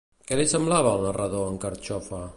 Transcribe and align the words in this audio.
Què 0.29 0.37
li 0.39 0.45
semblava 0.53 0.95
al 0.95 1.05
narrador 1.09 1.47
en 1.53 1.63
Carxofa? 1.67 2.27